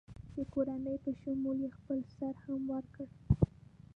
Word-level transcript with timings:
د 0.35 0.37
کورنۍ 0.53 0.95
په 1.03 1.11
شمول 1.19 1.57
یې 1.65 1.69
خپل 1.77 1.99
سر 2.15 2.33
هم 2.45 2.61
ورکړ. 2.73 3.07